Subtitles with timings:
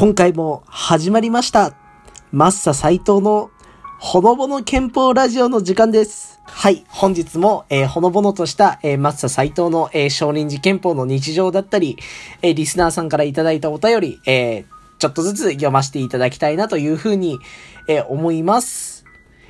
[0.00, 1.74] 今回も始まりました。
[2.32, 3.50] マッサ斎藤の
[3.98, 6.40] ほのぼの憲法ラジオの時間です。
[6.46, 6.86] はい。
[6.88, 11.98] 本日も、えーほのぼのとした、えーマッサ斎藤の、えー少林寺憲法の日常だったり、
[12.40, 14.64] えーリスナーさんからいただいたお便り、え
[14.98, 17.38] ちょっとずつ読ませていただきたいなというふうに、
[17.86, 19.04] え思います。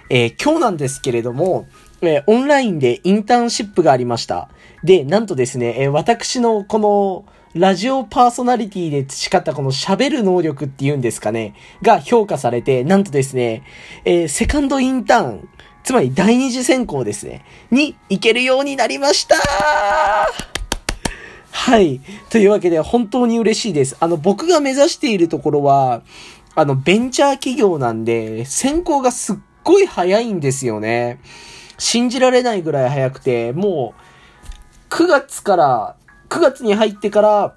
[0.09, 1.69] え今日なんですけれども、
[2.03, 4.49] えオンラインでインターンシップがありました。
[4.85, 13.65] で、なんとですね、え私のこの、ラジオパーソナリティで培ったこの喋る能力っていうんですかね、が評価されて、なんとですね、
[14.05, 15.49] えーセカンドインターン、
[15.83, 19.35] つまり第二次選考ですね、に行けるようになりました
[21.51, 22.01] はい。
[22.31, 23.97] というわけで、本当に嬉しいです。
[23.99, 26.03] あの、僕が目指しているところは、
[26.55, 31.19] あの、ベンチャー企業なんで、選考がすっごい早いんですよね。
[31.81, 35.97] 信じられないぐらい早くて、もう、9月から、
[36.29, 37.55] 9月に入ってから、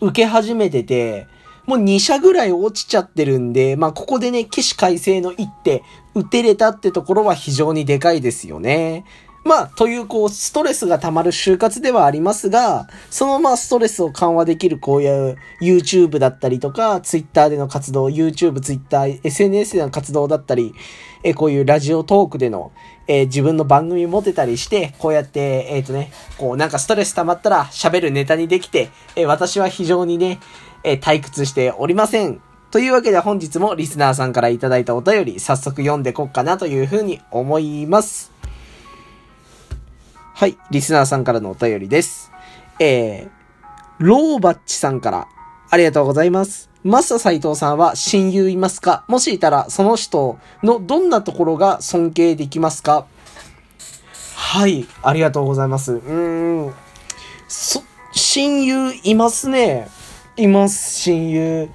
[0.00, 1.26] 受け始めてて、
[1.66, 5.82] もう2社ぐらい落ちちゃってるんで、まあここでね、起死回生の一手、
[6.14, 9.04] 打てれたってところは非常にでかいですよね。
[9.46, 20.74] まあ、という、こう、ストレスが溜まる就活ではありますが、そのまあ、ストレスを緩和できる、こういう YouTube だったりとか、Twitter での活動、YouTube、Twitter、SNS での活動だったり、
[21.22, 22.72] えこういうラジオトークでの、
[23.08, 30.40] え自分の番組持てたりして、こうやって、えっ、とね、こう、なんかストレス溜まったら喋るネタにできて、え私は非常にね、
[30.82, 32.40] え退屈しておりません。
[32.72, 38.35] というわけで本日もリスナーさんからいただいたお便り、早速読んでこっかなというふうに思います。
[40.38, 42.30] はい、リスナーさんからのお便りです。
[42.78, 43.30] えー、
[44.00, 45.28] ローバッチさんから、
[45.70, 46.68] ありがとうございます。
[46.84, 49.06] マスタ斎藤さんは親友いますか？
[49.08, 53.06] もしいたら、その人のどんなところが尊敬できますか？
[54.34, 55.94] はい、ありがとうございます。
[55.94, 56.74] うーん、
[57.48, 59.88] そ、親友いますね。
[60.36, 61.70] います、親友。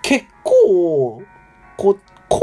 [0.00, 1.22] 結構、
[1.76, 2.42] こう、高校の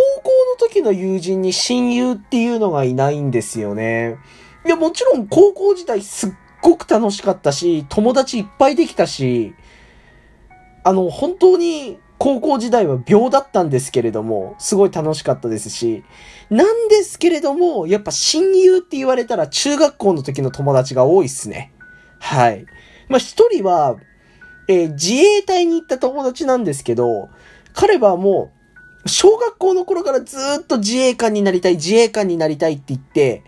[0.60, 4.20] 時の友人に親友っていうのがいないんですよね。
[4.66, 6.32] いや、もちろん高校時代すっ
[6.62, 9.54] ごく楽しかったし、友達いっぱいできたし、
[10.84, 16.04] あの、本当に高校時代は秒だったんですけれども、すごい楽しかったですし、
[16.50, 21.72] なんですけれども、やっぱ親友って言われたら中学校の時の友達が多いっすね。
[22.20, 22.66] はい。
[23.08, 23.98] まあ、一人は、
[24.68, 27.30] えー自衛隊に行った友達なんですけど、
[27.74, 28.52] 彼はも
[29.06, 33.44] う、小学校の頃からずっと自衛官になりたい、自衛官になりたいって言って、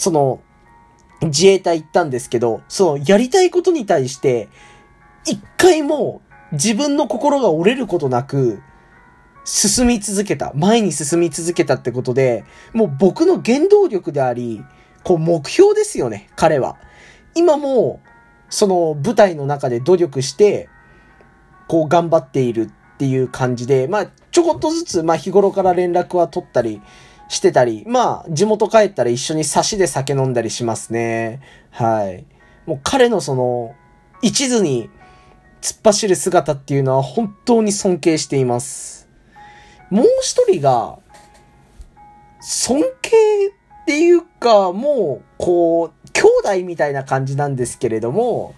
[0.00, 0.40] その、
[1.22, 4.48] 自衛隊行ったんですけど、その、やりたいことに対して、
[5.26, 6.22] 一回も
[6.52, 8.62] 自分の心が折れることなく、
[9.44, 10.52] 進み続けた。
[10.54, 14.64] 前に進み続けたってことで、もう僕の原動力であり、
[15.04, 16.78] こう目標ですよね、彼は。
[17.34, 18.00] 今も、
[18.48, 20.70] その舞台の中で努力して、
[21.68, 26.80] こう頑張っているっていう感じで、まあちょこっとずつ、まあ日頃から連絡は取ったり
[27.30, 31.40] してたり、まあ地元帰ったら一緒に差しで酒飲んだりしますね。
[31.70, 32.26] はい。
[32.66, 33.74] もう彼のその、
[34.20, 34.90] 一途に
[35.62, 39.08] 突っ走る姿っていうのは本当に尊敬しています。
[39.90, 40.98] もう一人が、
[42.40, 48.54] 尊敬っていうか、もう、こう、兄弟みたいな感じなんですけれども、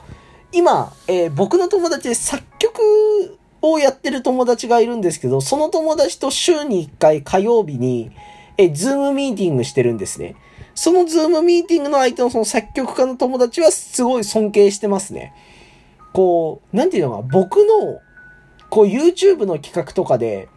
[0.50, 8.12] 今、えー僕の友達で作曲をやってる友達がいるんですけど、その友達と週に1回火曜日に、
[8.56, 10.36] え、ズームミーティングしてるんですね。
[10.74, 15.34] そのズームミーティングの相手のその作曲家の友達はすごい尊敬してますね。
[16.12, 18.00] こう、なんていうのか、僕の、
[18.70, 20.48] こう YouTube の企画とかで、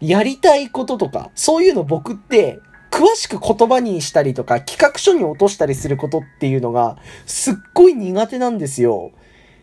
[0.00, 2.58] やりたいこととか、そういうの僕って、
[2.90, 9.12] 詳しく言葉にしたりとか、企画書に落としたりすることっていうのが、すっごい苦手なんですよ。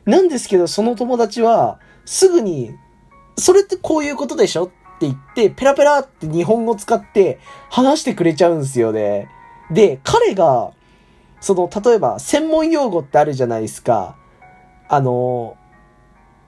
[0.06, 2.72] なんですけど、その友達は、すぐに、
[3.38, 7.39] それってこういうことでしょって言って、ペラペラって日本語使って
[7.72, 9.28] 話してくれちゃうんすよね。
[9.72, 10.72] で、彼が、
[11.39, 14.16] その、例えば、専門用語ってあるじゃないですか。
[14.88, 15.57] あの、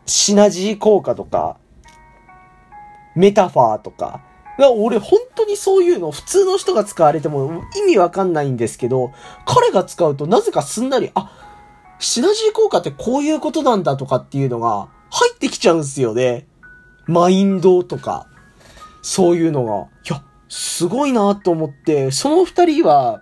[0.06, 1.58] シナジー効果とか、
[3.16, 4.22] メタファーとか。
[4.78, 9.11] 俺本当にそういうの普通の人が使われても意味わかんないんですけど、
[9.47, 11.32] 彼が使うとなぜかすんなり、あ、
[11.97, 16.47] シナジー効果ってこういうことなんだとかっていうのが入ってきちゃうんすよね。
[17.08, 18.28] マインドとか、
[19.03, 19.88] そういうのが。
[20.09, 23.22] いや、すごいなと思って、その二人は、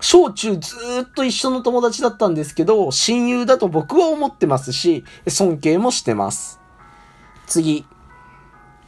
[0.00, 6.60] 小中ずっと一緒の友達だったんですけど、親友だと僕は思ってますし、尊敬もしてます。
[7.46, 7.84] 次。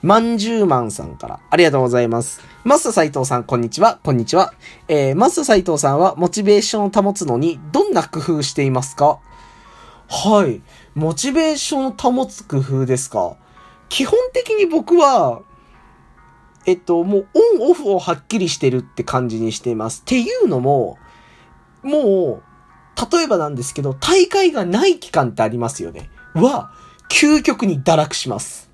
[0.02, 2.40] まんじゅうまんさんから、ありがとうございます。
[2.64, 4.54] マスター斉藤さん、こんにちは、こんにちは。
[4.88, 9.18] えー、マスター斉藤さんは、モチベーションを保つのに、どんな工夫していますか？
[10.08, 10.62] はい。
[10.94, 13.36] モチベーションを保つ工夫ですか
[13.90, 15.42] 基本的に僕は、
[16.66, 17.28] えっと、もう
[17.58, 20.02] オンオフをはっきりしてるって感じにしています。
[20.02, 20.98] っていうのも、
[21.82, 26.10] もう、例えばなんですけど、大会がない期間ってありますよね。
[26.34, 26.72] は、
[27.10, 28.70] 究極に堕落します。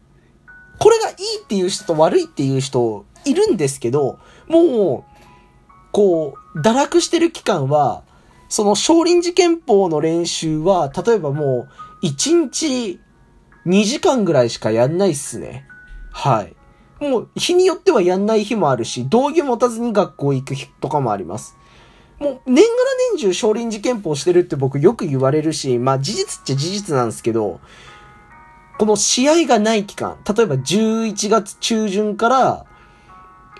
[0.78, 4.18] これがいいっていう人と悪いっていう人いるんですけど、
[4.48, 5.16] もう、
[5.92, 8.02] こう、堕落してる期間は、
[8.48, 11.68] その少林寺拳法の練習は、例えばも
[12.02, 13.00] う、1日
[13.66, 15.66] 2時間ぐらいしかやんないっすね。
[16.12, 16.55] はい。
[17.00, 21.56] もう、日によってはやんない日もあるし、道着持たずに学校行く日とかもあります。
[22.18, 22.66] もう、年がら
[23.12, 27.60] 年中少林寺拳法してるって僕よく言われるし、まあ事実っちゃ事実なんですけど、
[28.78, 32.66] この試合がない期間、例えば11月中旬から、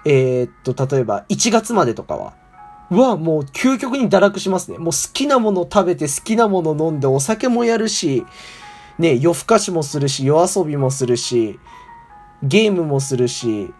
[0.05, 2.35] えー、っと、例えば1月までとかは、
[2.91, 4.79] はもう究極に堕落しますね。
[4.79, 8.25] もう好きなもの食べて好きなもの飲んでお酒もやるし、
[8.99, 11.59] ね、夜更かしもするし、夜遊びもするし、
[12.47, 13.73] ゲームもするし、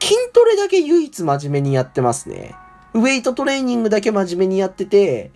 [0.00, 2.54] 筋トレだけ唯一真面目にやってますね。
[2.94, 5.30] ウェイトトレーニングだけ真面目にやってて、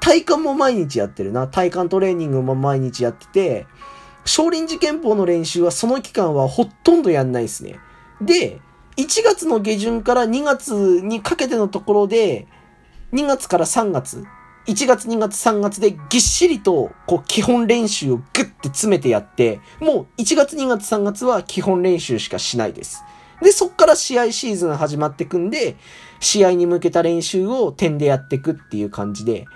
[0.00, 1.46] 体幹も毎日やってるな。
[1.46, 3.66] 体幹トレーニングも毎日やってて、
[4.24, 7.78] 少林寺拳法の練習はその期間はほとんどやんないですね。
[8.20, 8.60] で、
[8.96, 12.46] 1月の下旬から2月にかけてのところで、
[13.12, 14.24] 2月から3月、
[14.66, 23.02] 1月2月3月でぎっしりと、こう、基本練習をグッて詰めてやって、もう1月2月3月は基本練習しかしないです。
[23.42, 25.76] で、そっから試合シーズン始まってくんで、
[26.20, 29.46] 試合に向けた練習を点でやっていくっていう感じで、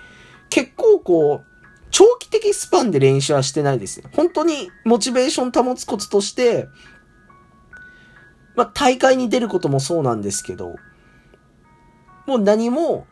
[0.48, 1.54] 結構こう、
[1.90, 4.02] 長期的スパンで練習はしてないです。
[4.12, 6.66] 本当にモチベーション保つコツとして、
[8.56, 10.76] まあ、大会に出ることもそうなんですけど、
[12.26, 13.06] もう何も、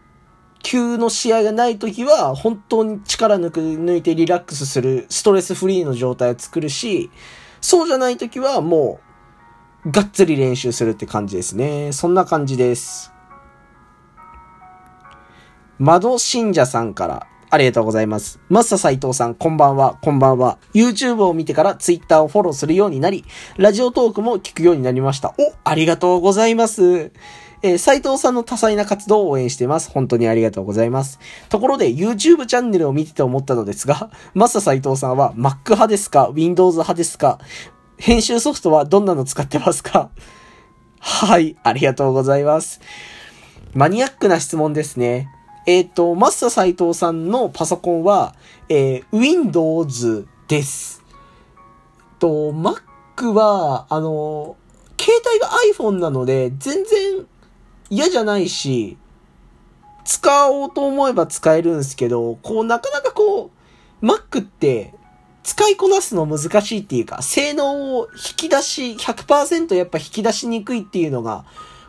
[0.63, 7.11] 急の試合がない時は、本当に力抜く、抜いてリラックスする、ストレスフリーの状態を作るし、
[7.61, 9.01] そうじゃない時はも
[9.85, 11.93] う、がっつり練習するって感じですね。
[11.93, 13.13] そんな感じです。
[15.79, 18.41] 窓信者さんから、ありがとうございます。
[18.49, 20.59] マッサ斎藤さん、こんばんは、こんばんは。
[20.73, 23.25] YouTube を見てから Twitter をフォローするようになり、
[23.59, 25.35] ラジオトークも聞くようになりました。
[25.39, 27.13] お、ありがとうございます。
[27.63, 29.91] えー、斉藤さんの多彩な活動を応援しています。
[29.91, 31.19] 本当にありがとうございます。
[31.49, 37.39] ところで、YouTube チャンネルを見てて思ったのですが、マサ斉藤さんは Mac 派ですか ?Windows 派ですか？
[37.99, 40.11] 編集ソフトはどんなの使ってますか？
[40.99, 42.81] はい、ありがとうございます。
[43.75, 45.29] マニアックな質問ですね。
[45.67, 48.35] えっ、ー、と、マッサ斎藤さんのパソコンは、
[48.69, 51.03] えー、Windows です。
[52.19, 54.57] と、Mac は、あの、
[55.01, 57.27] 携帯が iPhone なので、全然
[57.93, 58.97] 嫌じゃないし、
[60.07, 63.51] 使おうと思えば使えるんですけど、こう、なかなかこ
[64.01, 64.95] う、Mac って、
[65.43, 71.45] 使いこなすの難しいっていうか、性能を引き出し、100%やっぱ引き出しにくいっていうのが、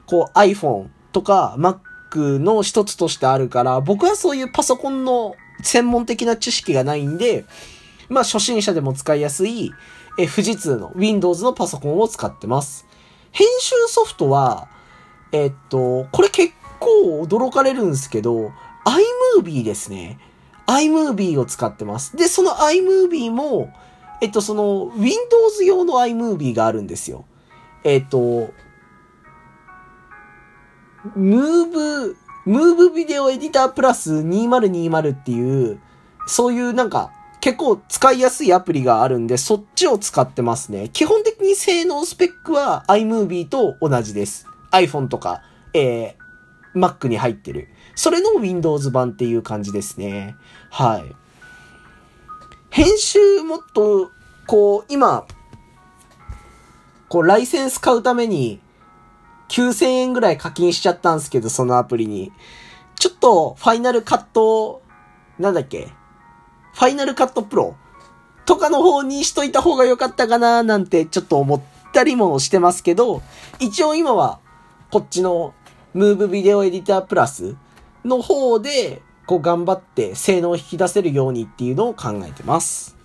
[0.05, 7.45] こう iPhone とか Mac の一つとしてあるから、僕はそういうパソコンの専門的な知識がないんで、
[8.09, 9.71] まあ初心者でも使いやすい、
[10.19, 12.85] え、富士通の Windows のパソコンを使ってます。
[13.31, 14.67] 編集ソフトは、
[15.33, 18.51] えっと、これ結構驚かれるんですけど、
[19.41, 20.19] iMovie ですね。
[20.67, 22.15] iMovie を使ってます。
[22.15, 23.73] で、その iMovie も、
[24.21, 27.25] えっと、その Windows 用の iMovie があるんですよ。
[27.83, 28.51] えっと、
[31.15, 35.79] ムーブ、ムーブビデオエディタープラス2020っていう、
[36.27, 40.89] そういうなんか、結構使いやすいアプリがあるんで、そっちを使ってますね。
[40.93, 44.52] 基本的に性能スペックは iMovie と同じです。
[44.73, 45.41] iPhone とか、
[45.73, 47.69] えー、Mac に入ってる。
[47.95, 50.35] それの Windows 版っていう感じですね。
[50.69, 51.15] はい。
[52.69, 54.11] 編集もっと、
[54.47, 55.25] こう、今、
[57.07, 58.59] こう、ライセンス買うために、
[59.49, 62.31] 9000円ぐらい課金しちゃったんですけど、そのアプリに。
[62.95, 64.81] ちょっと、ファイナルカット、
[65.37, 65.89] なんだっけ？
[66.73, 67.75] ファイナルカットプロ
[68.45, 71.61] とかの方にしといた方が良かったかななんてちょっと思っ
[71.93, 73.21] たりもしてますけど、
[73.59, 74.39] 一応今は
[74.93, 75.55] こっちの
[75.95, 77.55] ムーブビデオエディタープラス
[78.05, 82.95] の方でこう頑張って性能を引き出せるようにっていうのを考えてます。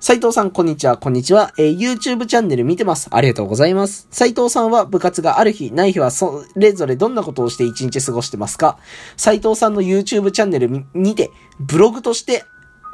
[0.00, 1.52] 斉藤さん、こんにちは、こんにちは。
[1.58, 3.08] えー、YouTube チャンネル見てます。
[3.10, 4.08] ありがとうございます。
[4.10, 8.78] 斉藤さんは部活がある日、ない日はそれぞれどんなことをして一日過ごしてますか？
[9.18, 12.44] 斉藤さんの YouTube チャンネルにて、ブログとして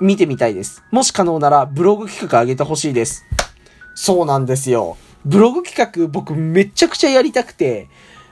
[0.00, 0.82] 見てみたいです。
[0.90, 3.24] もし可能なら、ブログ企画上げてほしいです。
[3.94, 4.96] そうなんですよ。
[5.24, 7.88] ブログ企画、僕めちゃくちゃやりたくて、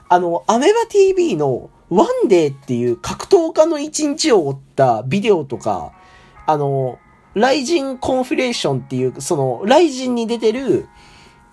[0.08, 5.92] あの、アメバ TV のワンデーっていう格闘家の一日を追ったビデオとか、
[6.46, 6.98] あの、
[7.34, 10.88] ライジンコンフィレーションっていう、その、ライジンに出てる、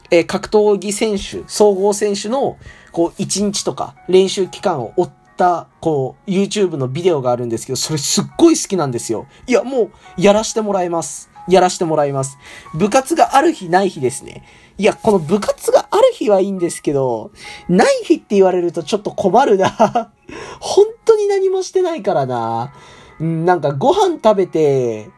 [0.10, 2.58] え、格闘技選手、総合選手の、
[2.92, 9.28] こう、1日とか練習期間を追った、こう、YouTube のビデオがあるんですけど、それすっごい好きなんですよ。
[9.46, 11.30] いや、もう、やらしてもらいます。
[11.48, 12.38] やらしてもらいます。
[12.74, 14.44] 部活がある日ない日ですね。
[14.78, 17.32] いや、この部活がある日はいいんですけど、
[17.68, 19.70] ない日って言われるとちょっと困るな。
[20.60, 22.74] 本当に何もしてないからな。
[23.20, 25.10] なんかご飯食べて、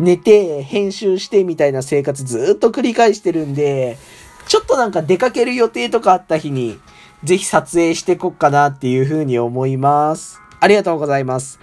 [0.00, 3.98] 寝て、編集してみたいな生活ずっと繰り返してるんで、
[4.46, 6.78] ちょっとなんか出かける予定とかあった日に、
[7.24, 10.40] ぜひ撮影してこっかなっていう風に思います。
[10.60, 11.58] ありがとうございます。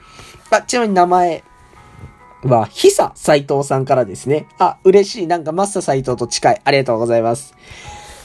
[0.49, 1.43] あ、ちなみに名前
[2.45, 4.47] は、ひさ斎藤さんからですね。
[4.59, 5.27] あ、嬉しい。
[5.27, 6.61] なんかマッサ斎藤と近い。
[6.63, 7.55] ありがとうございます。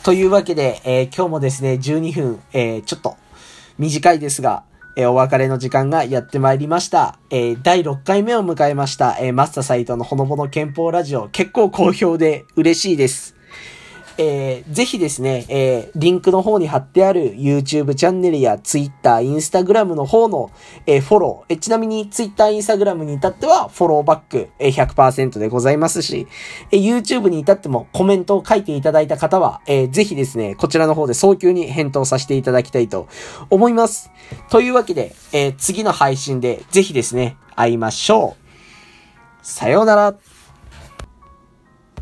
[0.02, 3.16] というわけで、えー、今日もですね、12分、えー、ちょっと
[3.78, 4.64] 短いですが、
[4.96, 7.18] えー、お別れの時間がやってまいりました。
[7.30, 13.39] えー、第6回目を迎えました、えー、マスターサイトのほのぼの憲法ラジオ、結構好評で嬉しいです。
[14.22, 20.50] えー、ぜひですね、えー、リンクの方に貼ってある YouTube チャンネルや Twitter、Instagram の方の、
[20.84, 26.26] えー、フォロー、えー、ちなみに Twitter、Instagram に至ってはフォローバック、えー、100%でございますし、
[26.70, 33.08] えー、YouTube に至ってもコメントを書いていただいた方は、えー、ぜひですね、こちらの方で早急に返答させていただきたいと
[33.48, 34.10] 思います。
[34.50, 38.50] というわけで、えー、次の配信でぜひですね、会いましょう。
[39.42, 40.14] さようなら。